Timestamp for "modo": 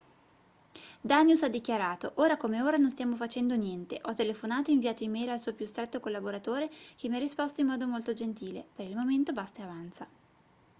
7.67-7.87